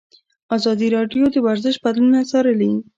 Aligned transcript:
ازادي 0.57 0.87
راډیو 0.95 1.23
د 1.31 1.35
ورزش 1.47 1.75
بدلونونه 1.83 2.21
څارلي. 2.31 2.71